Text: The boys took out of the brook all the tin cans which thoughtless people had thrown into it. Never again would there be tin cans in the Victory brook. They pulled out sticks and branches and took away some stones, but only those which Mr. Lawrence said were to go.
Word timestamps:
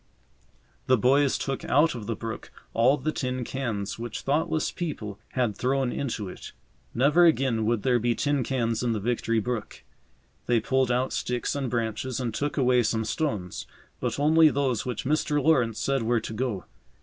The 0.87 0.97
boys 0.97 1.37
took 1.37 1.63
out 1.65 1.93
of 1.93 2.07
the 2.07 2.15
brook 2.15 2.49
all 2.73 2.97
the 2.97 3.11
tin 3.11 3.43
cans 3.43 3.99
which 3.99 4.21
thoughtless 4.21 4.71
people 4.71 5.19
had 5.33 5.55
thrown 5.55 5.91
into 5.91 6.27
it. 6.27 6.53
Never 6.95 7.27
again 7.27 7.65
would 7.67 7.83
there 7.83 7.99
be 7.99 8.15
tin 8.15 8.43
cans 8.43 8.81
in 8.81 8.93
the 8.93 8.99
Victory 8.99 9.39
brook. 9.39 9.83
They 10.47 10.59
pulled 10.59 10.91
out 10.91 11.13
sticks 11.13 11.53
and 11.53 11.69
branches 11.69 12.19
and 12.19 12.33
took 12.33 12.57
away 12.57 12.81
some 12.81 13.05
stones, 13.05 13.67
but 13.99 14.19
only 14.19 14.49
those 14.49 14.87
which 14.87 15.03
Mr. 15.05 15.39
Lawrence 15.39 15.77
said 15.77 16.01
were 16.01 16.19
to 16.19 16.33
go. 16.33 16.65